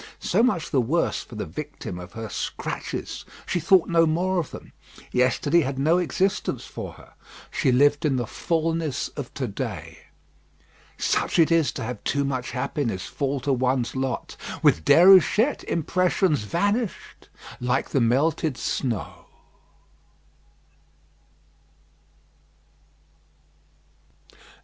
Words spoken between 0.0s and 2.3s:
So much the worse for the victim of her